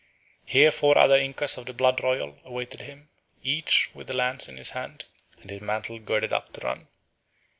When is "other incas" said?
0.97-1.59